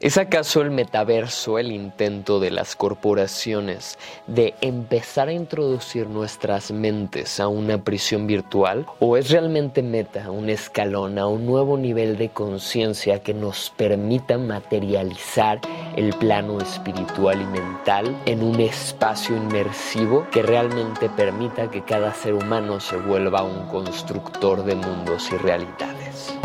[0.00, 7.40] ¿Es acaso el metaverso el intento de las corporaciones de empezar a introducir nuestras mentes
[7.40, 8.86] a una prisión virtual?
[9.00, 14.38] ¿O es realmente meta un escalón a un nuevo nivel de conciencia que nos permita
[14.38, 15.60] materializar
[15.96, 22.34] el plano espiritual y mental en un espacio inmersivo que realmente permita que cada ser
[22.34, 26.38] humano se vuelva un constructor de mundos y realidades?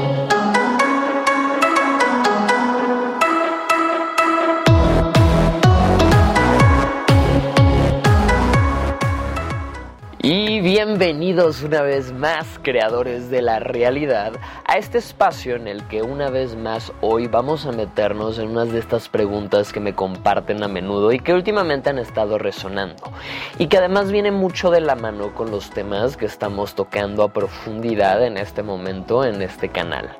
[10.85, 14.33] Bienvenidos una vez más, creadores de la realidad,
[14.65, 18.69] a este espacio en el que una vez más hoy vamos a meternos en unas
[18.73, 23.13] de estas preguntas que me comparten a menudo y que últimamente han estado resonando.
[23.59, 27.31] Y que además viene mucho de la mano con los temas que estamos tocando a
[27.31, 30.17] profundidad en este momento en este canal.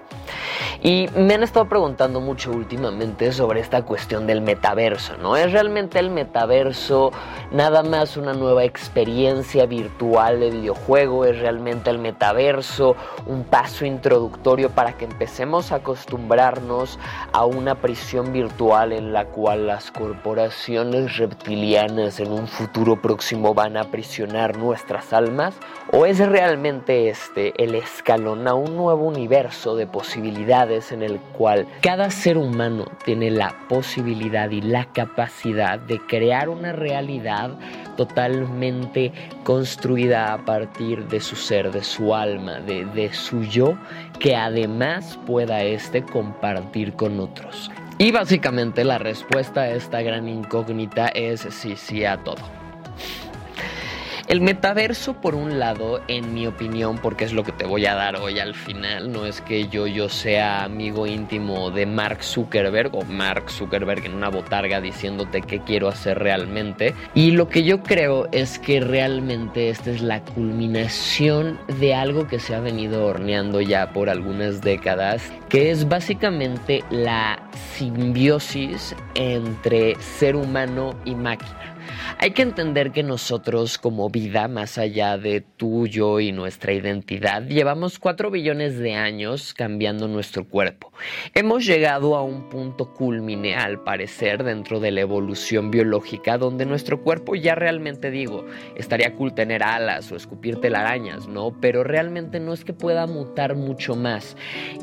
[0.82, 5.38] Y me han estado preguntando mucho últimamente sobre esta cuestión del metaverso, ¿no?
[5.38, 7.12] ¿Es realmente el metaverso
[7.52, 11.24] nada más una nueva experiencia virtual de videojuego?
[11.26, 17.00] ¿Es realmente el metaverso un paso introductorio para que empecemos a acostumbrarnos
[17.32, 23.78] a una prisión virtual en la cual las corporaciones reptilianas en un futuro próximo van
[23.78, 25.56] a aprisionar nuestras almas?
[25.92, 31.68] ¿O es realmente este el escalón a un nuevo universo de posibilidades en el cual
[31.82, 37.52] cada ser humano tiene la posibilidad y la capacidad de crear una realidad
[37.98, 39.12] totalmente
[39.44, 43.78] construida a partir de su ser, de su alma, de, de su yo,
[44.20, 47.70] que además pueda este compartir con otros?
[47.98, 52.63] Y básicamente la respuesta a esta gran incógnita es sí, sí a todo.
[54.28, 57.94] El metaverso, por un lado, en mi opinión, porque es lo que te voy a
[57.94, 62.96] dar hoy al final, no es que yo, yo sea amigo íntimo de Mark Zuckerberg
[62.96, 66.96] o Mark Zuckerberg en una botarga diciéndote qué quiero hacer realmente.
[67.14, 72.40] Y lo que yo creo es que realmente esta es la culminación de algo que
[72.40, 77.40] se ha venido horneando ya por algunas décadas, que es básicamente la
[77.76, 81.73] simbiosis entre ser humano y máquina.
[82.20, 88.00] Hay que entender que nosotros como vida, más allá de tuyo y nuestra identidad, llevamos
[88.00, 90.92] 4 billones de años cambiando nuestro cuerpo.
[91.34, 97.02] Hemos llegado a un punto culmine, al parecer, dentro de la evolución biológica, donde nuestro
[97.02, 98.46] cuerpo ya realmente digo,
[98.76, 101.56] estaría cool tener alas o escupir telarañas, ¿no?
[101.60, 104.36] Pero realmente no es que pueda mutar mucho más.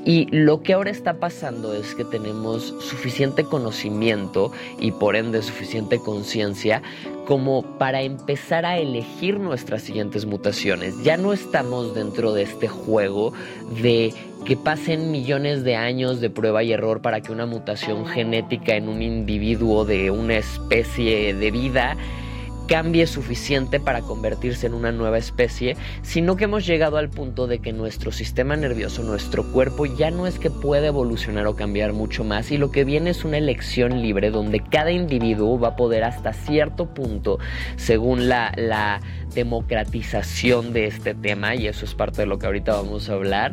[0.05, 5.99] Y lo que ahora está pasando es que tenemos suficiente conocimiento y por ende suficiente
[5.99, 6.83] conciencia
[7.27, 11.03] como para empezar a elegir nuestras siguientes mutaciones.
[11.03, 13.33] Ya no estamos dentro de este juego
[13.83, 14.13] de
[14.45, 18.89] que pasen millones de años de prueba y error para que una mutación genética en
[18.89, 21.97] un individuo de una especie de vida
[22.71, 27.59] cambie suficiente para convertirse en una nueva especie, sino que hemos llegado al punto de
[27.59, 32.23] que nuestro sistema nervioso, nuestro cuerpo ya no es que pueda evolucionar o cambiar mucho
[32.23, 36.05] más y lo que viene es una elección libre donde cada individuo va a poder
[36.05, 37.41] hasta cierto punto,
[37.75, 39.01] según la, la
[39.35, 43.53] democratización de este tema, y eso es parte de lo que ahorita vamos a hablar,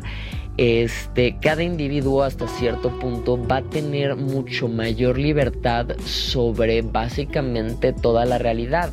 [0.58, 8.24] este, cada individuo hasta cierto punto va a tener mucho mayor libertad sobre básicamente toda
[8.26, 8.90] la realidad.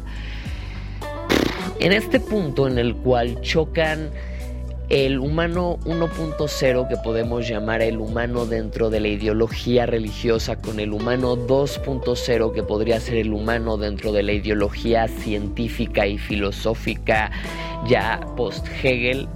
[1.79, 4.11] En este punto en el cual chocan
[4.89, 10.93] el humano 1.0 que podemos llamar el humano dentro de la ideología religiosa con el
[10.93, 17.31] humano 2.0 que podría ser el humano dentro de la ideología científica y filosófica
[17.87, 19.27] ya post Hegel,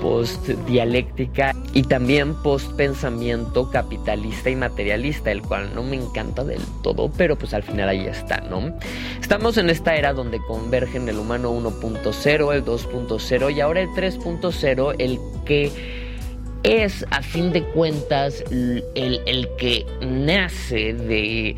[0.00, 6.62] post dialéctica y también post pensamiento capitalista y materialista, el cual no me encanta del
[6.82, 8.76] todo, pero pues al final ahí está, ¿no?
[9.20, 14.94] Estamos en esta era donde convergen el humano 1.0, el 2.0 y ahora el 3.0,
[14.98, 15.70] el que
[16.62, 21.56] es a fin de cuentas el, el que nace de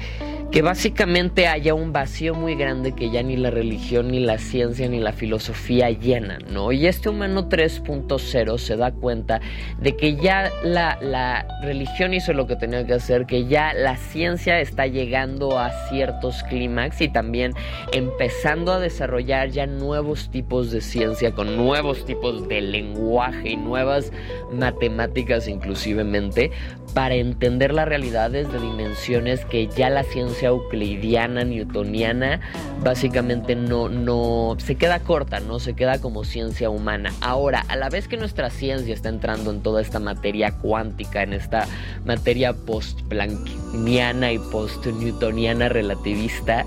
[0.50, 4.88] que básicamente haya un vacío muy grande que ya ni la religión, ni la ciencia,
[4.88, 6.72] ni la filosofía llenan, ¿no?
[6.72, 9.40] Y este humano 3.0 se da cuenta
[9.80, 13.96] de que ya la, la religión hizo lo que tenía que hacer, que ya la
[13.96, 17.52] ciencia está llegando a ciertos clímax y también
[17.92, 24.12] empezando a desarrollar ya nuevos tipos de ciencia con nuevos tipos de lenguaje y nuevas
[24.52, 26.52] matemáticas inclusivemente
[26.94, 32.40] para entender la realidad desde dimensiones que ya la ciencia ciencia euclidiana, newtoniana,
[32.82, 37.12] básicamente no, no se queda corta, no se queda como ciencia humana.
[37.22, 41.32] Ahora, a la vez que nuestra ciencia está entrando en toda esta materia cuántica, en
[41.32, 41.66] esta
[42.04, 46.66] materia post-planckiana y post-newtoniana relativista,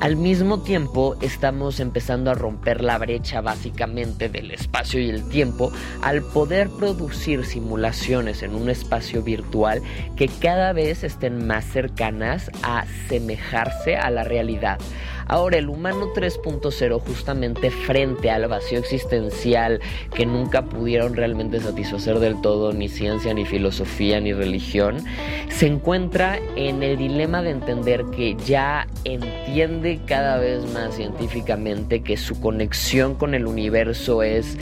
[0.00, 5.72] al mismo tiempo estamos empezando a romper la brecha básicamente del espacio y el tiempo
[6.02, 9.82] al poder producir simulaciones en un espacio virtual
[10.16, 14.78] que cada vez estén más cercanas a semejarse a la realidad.
[15.30, 19.80] Ahora, el humano 3.0 justamente frente al vacío existencial
[20.14, 25.04] que nunca pudieron realmente satisfacer del todo ni ciencia, ni filosofía, ni religión,
[25.50, 32.16] se encuentra en el dilema de entender que ya entiende cada vez más científicamente que
[32.16, 34.56] su conexión con el universo es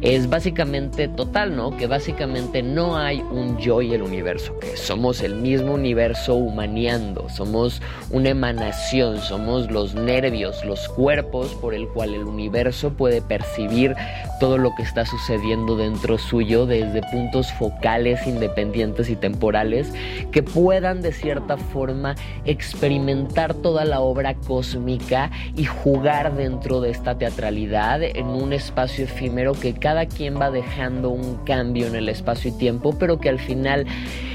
[0.00, 1.76] es básicamente total, ¿no?
[1.76, 7.28] Que básicamente no hay un yo y el universo, que somos el mismo universo humaneando,
[7.28, 13.94] somos una emanación, somos los nervios, los cuerpos por el cual el universo puede percibir
[14.38, 19.92] todo lo que está sucediendo dentro suyo desde puntos focales independientes y temporales
[20.32, 22.14] que puedan de cierta forma
[22.46, 29.52] experimentar toda la obra cósmica y jugar dentro de esta teatralidad en un espacio efímero
[29.52, 33.28] que cada cada quien va dejando un cambio en el espacio y tiempo, pero que
[33.28, 33.86] al final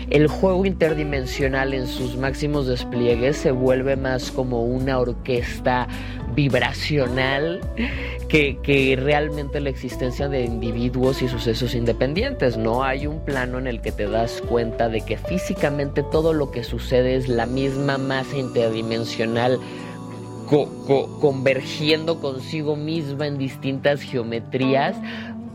[0.09, 5.87] el juego interdimensional en sus máximos despliegues se vuelve más como una orquesta
[6.35, 7.61] vibracional
[8.27, 12.57] que, que, realmente la existencia de individuos y sucesos independientes.
[12.57, 16.51] No hay un plano en el que te das cuenta de que físicamente todo lo
[16.51, 19.61] que sucede es la misma masa interdimensional
[20.45, 24.95] convergiendo consigo misma en distintas geometrías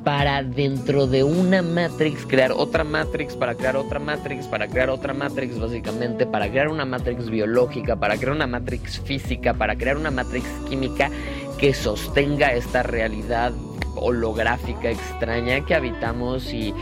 [0.05, 5.13] para dentro de una matrix crear otra matrix, para crear otra matrix, para crear otra
[5.13, 10.11] matrix básicamente, para crear una matrix biológica, para crear una matrix física, para crear una
[10.11, 11.11] matrix química
[11.59, 13.53] que sostenga esta realidad
[13.97, 16.73] holográfica extraña que habitamos y,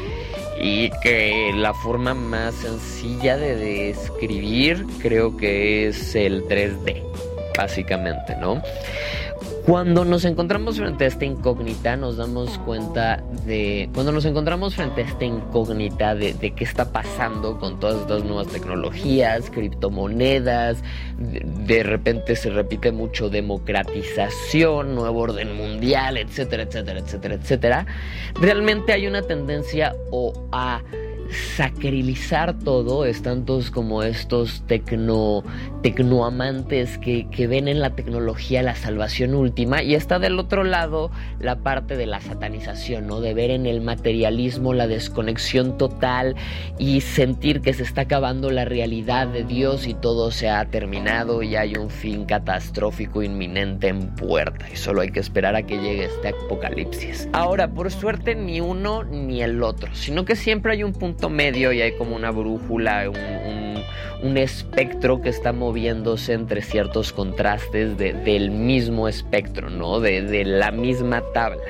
[0.60, 7.02] y que la forma más sencilla de describir creo que es el 3D,
[7.56, 8.62] básicamente, ¿no?
[9.68, 13.90] Cuando nos encontramos frente a esta incógnita, nos damos cuenta de.
[13.92, 18.46] Cuando nos encontramos frente a esta incógnita de, qué está pasando con todas estas nuevas
[18.46, 20.82] tecnologías, criptomonedas,
[21.18, 27.86] de, repente se repite mucho democratización, nuevo orden mundial, etcétera, etcétera, etcétera, etcétera.
[28.40, 30.80] Realmente hay una tendencia o a
[31.30, 35.42] sacralizar todo, es tantos como estos tecno,
[35.82, 41.10] tecnoamantes que, que ven en la tecnología la salvación última y está del otro lado
[41.40, 43.20] la parte de la satanización, ¿no?
[43.20, 46.36] de ver en el materialismo la desconexión total
[46.78, 51.42] y sentir que se está acabando la realidad de Dios y todo se ha terminado
[51.42, 55.78] y hay un fin catastrófico inminente en puerta y solo hay que esperar a que
[55.78, 57.28] llegue este apocalipsis.
[57.32, 61.72] Ahora, por suerte ni uno ni el otro, sino que siempre hay un punto medio
[61.72, 69.08] y hay como una brújula, un, espectro que está moviéndose entre ciertos contrastes del mismo
[69.08, 69.98] espectro, ¿no?
[69.98, 71.64] De, la misma tabla.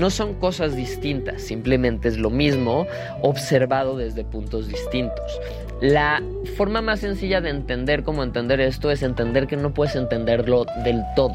[0.00, 2.86] No son cosas distintas, simplemente es lo mismo
[3.20, 5.38] observado desde puntos distintos.
[5.82, 6.22] La
[6.56, 11.02] forma más sencilla de entender cómo entender esto es entender que no puedes entenderlo del
[11.16, 11.34] todo.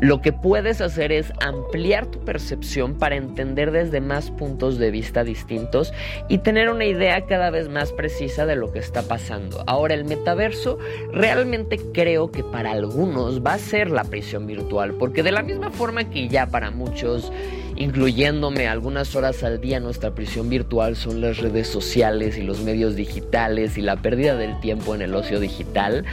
[0.00, 5.24] Lo que puedes hacer es ampliar tu percepción para entender desde más puntos de vista
[5.24, 5.94] distintos
[6.28, 9.64] y tener una idea cada vez más precisa de lo que está pasando.
[9.66, 10.78] Ahora, el metaverso
[11.12, 15.70] realmente creo que para algunos va a ser la prisión virtual, porque de la misma
[15.70, 17.32] forma que ya para muchos
[17.76, 19.80] incluyéndome algunas horas al día.
[19.80, 24.58] Nuestra prisión virtual son las redes sociales y los medios digitales y la pérdida del
[24.60, 26.04] tiempo en el ocio digital.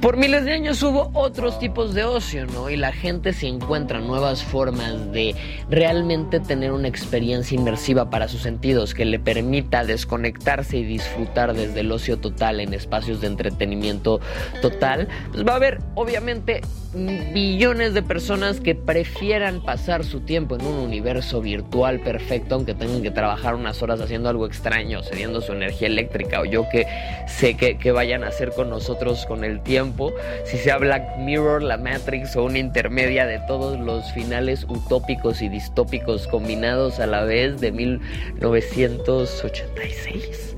[0.00, 2.70] Por miles de años hubo otros tipos de ocio, ¿no?
[2.70, 5.34] Y la gente se encuentra nuevas formas de
[5.68, 11.80] realmente tener una experiencia inmersiva para sus sentidos que le permita desconectarse y disfrutar desde
[11.80, 14.20] el ocio total en espacios de entretenimiento
[14.62, 15.06] total.
[15.32, 20.78] Pues va a haber, obviamente, billones de personas que prefieran pasar su tiempo en un
[20.78, 25.86] universo virtual perfecto, aunque tengan que trabajar unas horas haciendo algo extraño, cediendo su energía
[25.86, 26.86] eléctrica, o yo que
[27.28, 30.12] sé que, que vayan a hacer con nosotros con el tiempo
[30.44, 35.48] si sea Black Mirror, la Matrix o una intermedia de todos los finales utópicos y
[35.48, 40.56] distópicos combinados a la vez de 1986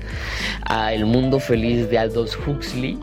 [0.65, 2.97] a El mundo feliz de Aldous Huxley.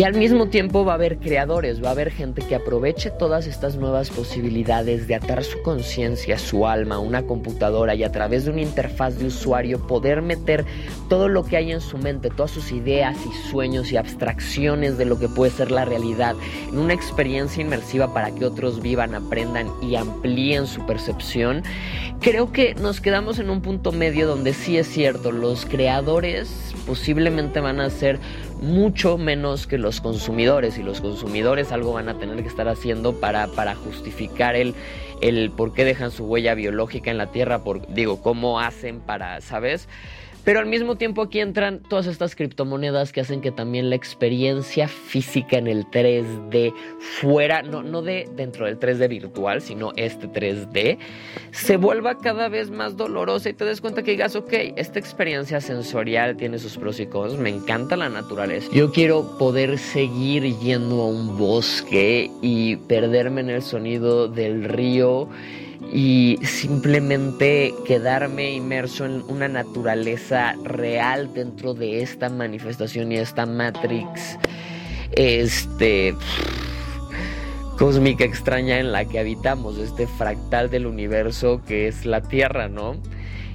[0.00, 3.46] Y al mismo tiempo va a haber creadores, va a haber gente que aproveche todas
[3.46, 8.52] estas nuevas posibilidades de atar su conciencia, su alma una computadora y a través de
[8.52, 10.64] una interfaz de usuario poder meter
[11.10, 15.04] todo lo que hay en su mente, todas sus ideas y sueños y abstracciones de
[15.04, 16.34] lo que puede ser la realidad
[16.70, 21.62] en una experiencia inmersiva para que otros vivan, aprendan y amplíen su percepción.
[22.20, 27.60] Creo que nos quedamos en un punto medio donde sí es cierto, los creadores posiblemente
[27.60, 28.18] van a ser
[28.60, 33.18] mucho menos que los consumidores y los consumidores algo van a tener que estar haciendo
[33.18, 34.74] para, para justificar el,
[35.20, 39.40] el por qué dejan su huella biológica en la Tierra, por, digo, cómo hacen para,
[39.40, 39.88] ¿sabes?
[40.44, 44.88] Pero al mismo tiempo aquí entran todas estas criptomonedas que hacen que también la experiencia
[44.88, 50.98] física en el 3D fuera, no, no de dentro del 3D virtual, sino este 3D,
[51.50, 55.60] se vuelva cada vez más dolorosa y te des cuenta que digas, ok, esta experiencia
[55.60, 58.70] sensorial tiene sus pros y contras, me encanta la naturaleza.
[58.72, 65.28] Yo quiero poder seguir yendo a un bosque y perderme en el sonido del río
[65.92, 74.38] y simplemente quedarme inmerso en una naturaleza real dentro de esta manifestación y esta matrix
[75.12, 76.14] este
[77.78, 82.96] cósmica extraña en la que habitamos, este fractal del universo que es la Tierra, ¿no?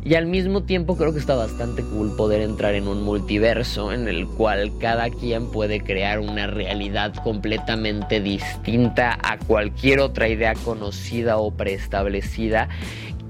[0.05, 4.07] Y al mismo tiempo creo que está bastante cool poder entrar en un multiverso en
[4.07, 11.38] el cual cada quien puede crear una realidad completamente distinta a cualquier otra idea conocida
[11.38, 12.69] o preestablecida.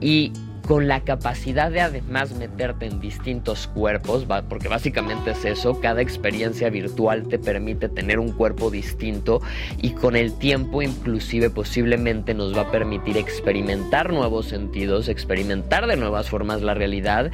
[0.02, 0.34] Y
[0.68, 6.70] con la capacidad de además meterte en distintos cuerpos, porque básicamente es eso, cada experiencia
[6.70, 9.42] virtual te permite tener un cuerpo distinto
[9.82, 15.98] y con el tiempo inclusive posiblemente nos va a permitir experimentar nuevos sentidos, experimentar de
[15.98, 17.32] nuevas formas la realidad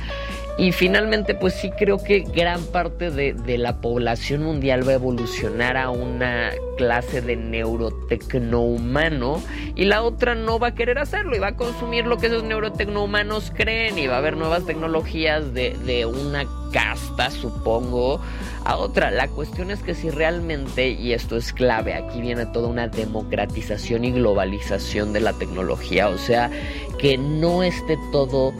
[0.62, 5.75] y finalmente, pues sí creo que gran parte de, la población mundial va a evolucionar
[5.75, 9.41] a una clase de neurotecnohumano
[9.75, 12.44] y la otra no va a querer hacerlo y va a consumir lo que esos
[12.44, 18.22] neurotecnohumanos creen y va a haber nuevas tecnologías de, de una casta, supongo,
[18.63, 19.10] a otra.
[19.10, 24.06] La cuestión es que si realmente, y esto es clave, aquí viene toda una democratización
[24.06, 26.51] y globalización de la tecnología, o sea,
[27.00, 28.53] que no esté todo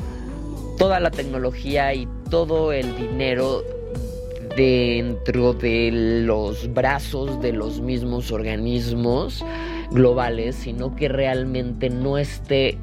[0.78, 3.64] toda la tecnología y todo el dinero
[4.56, 5.90] dentro de
[6.26, 9.44] los brazos de los mismos organismos
[9.92, 12.78] globales, sino que realmente no esté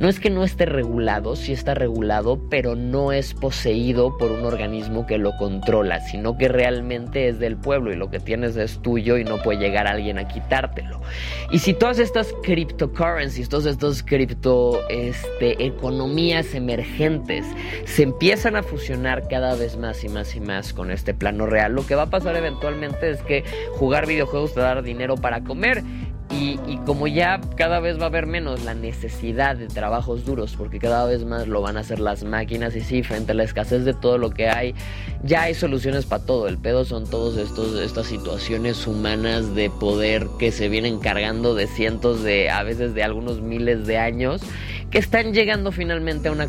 [0.00, 4.46] no es que no esté regulado, sí está regulado, pero no es poseído por un
[4.46, 8.80] organismo que lo controla, sino que realmente es del pueblo y lo que tienes es
[8.80, 11.02] tuyo y no puede llegar alguien a quitártelo.
[11.52, 17.44] Y si todas estas cryptocurrencies, todas estas cripto este, economías emergentes
[17.84, 21.74] se empiezan a fusionar cada vez más y más y más con este plano real,
[21.74, 25.16] lo que va a pasar eventualmente es que jugar videojuegos te va a dar dinero
[25.16, 25.84] para comer
[26.30, 30.78] y, como ya cada vez va a haber menos la necesidad de trabajos duros, porque
[30.78, 33.84] cada vez más lo van a hacer las máquinas, y sí, frente a la escasez
[33.84, 34.74] de todo lo que hay,
[35.24, 36.46] ya hay soluciones para todo.
[36.46, 42.22] El pedo son todas estas situaciones humanas de poder que se vienen cargando de cientos
[42.22, 44.40] de, a veces de algunos miles de años,
[44.90, 46.48] que están llegando finalmente a una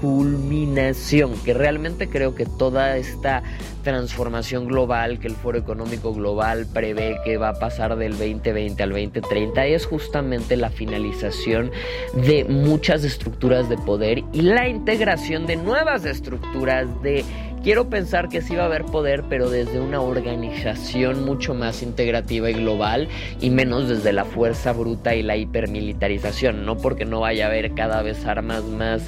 [0.00, 3.42] culminación, que realmente creo que toda esta
[3.82, 8.90] transformación global que el Foro Económico Global prevé que va a pasar del 2020 al
[8.90, 11.70] 2030 es justamente la finalización
[12.14, 17.24] de muchas estructuras de poder y la integración de nuevas estructuras de
[17.62, 22.50] Quiero pensar que sí va a haber poder, pero desde una organización mucho más integrativa
[22.50, 23.08] y global
[23.40, 26.64] y menos desde la fuerza bruta y la hipermilitarización.
[26.64, 29.02] No porque no vaya a haber cada vez armas más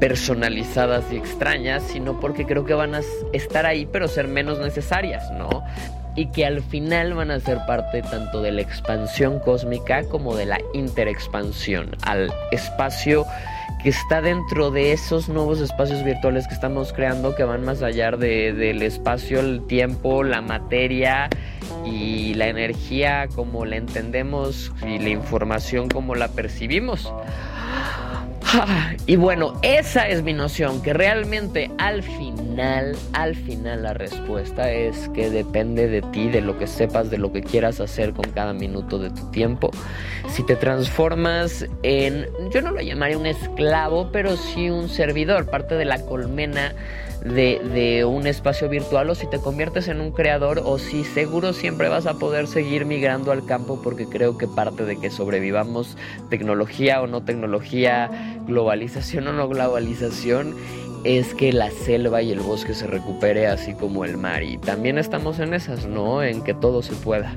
[0.00, 3.00] personalizadas y extrañas, sino porque creo que van a
[3.32, 5.64] estar ahí, pero ser menos necesarias, ¿no?
[6.16, 10.46] Y que al final van a ser parte tanto de la expansión cósmica como de
[10.46, 13.26] la interexpansión al espacio
[13.82, 18.10] que está dentro de esos nuevos espacios virtuales que estamos creando que van más allá
[18.10, 21.28] de, del espacio, el tiempo, la materia
[21.84, 27.12] y la energía como la entendemos y la información como la percibimos.
[29.06, 35.08] Y bueno, esa es mi noción, que realmente al final, al final la respuesta es
[35.10, 38.52] que depende de ti, de lo que sepas, de lo que quieras hacer con cada
[38.52, 39.70] minuto de tu tiempo.
[40.28, 45.76] Si te transformas en, yo no lo llamaría un esclavo, pero sí un servidor, parte
[45.76, 46.72] de la colmena
[47.24, 51.88] de, un espacio virtual o si te conviertes en un creador o si seguro siempre
[51.88, 55.96] vas a poder seguir migrando al campo porque creo que parte de que sobrevivamos
[56.30, 58.10] tecnología o no tecnología,
[58.46, 60.54] globalización o no globalización,
[61.04, 64.42] es que la selva y el bosque se recupere así como el mar.
[64.42, 66.22] Y también estamos en esas, ¿no?
[66.22, 67.36] En que todo se pueda.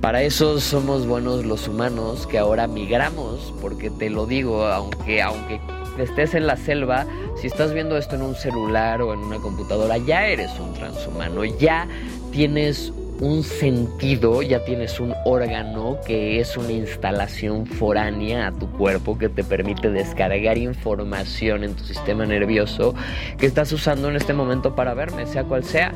[0.00, 5.60] Para eso somos buenos los humanos que ahora migramos, porque te lo digo, aunque, aunque
[6.02, 7.06] estés en la selva,
[7.40, 11.44] si estás viendo esto en un celular o en una computadora, ya eres un transhumano,
[11.44, 11.86] ya
[12.32, 19.16] tienes un sentido, ya tienes un órgano que es una instalación foránea a tu cuerpo
[19.16, 22.94] que te permite descargar información en tu sistema nervioso
[23.38, 25.92] que estás usando en este momento para verme, sea cual sea.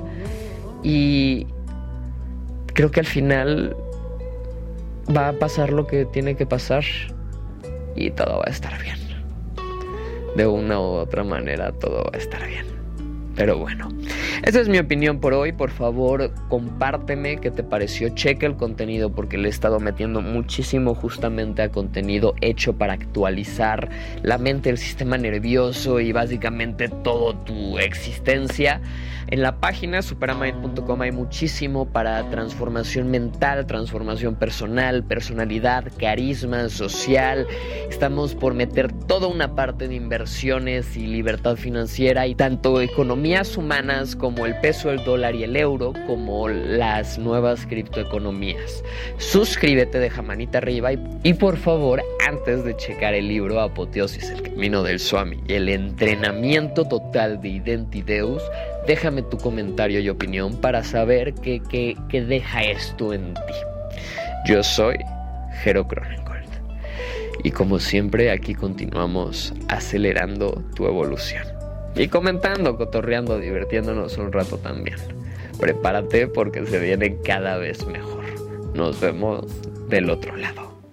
[0.82, 1.46] Y
[2.72, 3.76] creo que al final
[5.14, 6.84] va a pasar lo que tiene que pasar
[7.96, 9.07] y todo va a estar bien.
[10.36, 12.77] De una u otra manera todo va a estar bien.
[13.38, 13.88] Pero bueno,
[14.42, 15.52] esa es mi opinión por hoy.
[15.52, 18.08] Por favor, compárteme qué te pareció.
[18.08, 23.90] Cheque el contenido porque le he estado metiendo muchísimo justamente a contenido hecho para actualizar
[24.22, 28.80] la mente, el sistema nervioso y básicamente toda tu existencia.
[29.30, 37.46] En la página superamind.com hay muchísimo para transformación mental, transformación personal, personalidad, carisma social.
[37.90, 44.16] Estamos por meter toda una parte de inversiones y libertad financiera y tanto economía humanas
[44.16, 48.82] como el peso, el dólar y el euro, como las nuevas criptoeconomías.
[49.18, 54.42] Suscríbete, deja manita arriba y, y por favor, antes de checar el libro Apoteosis, el
[54.42, 58.42] camino del Swami y el entrenamiento total de Identideus,
[58.86, 63.54] déjame tu comentario y opinión para saber qué, deja esto en ti.
[64.46, 64.96] Yo soy
[65.62, 66.48] Jero Cronengold.
[67.44, 71.57] Y como siempre, aquí continuamos acelerando tu evolución.
[71.94, 74.98] Y comentando, cotorreando, divirtiéndonos un rato también.
[75.58, 78.24] Prepárate porque se viene cada vez mejor.
[78.74, 79.44] Nos vemos
[79.88, 80.67] del otro lado.